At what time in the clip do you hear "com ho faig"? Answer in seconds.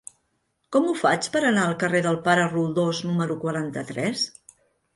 0.75-1.27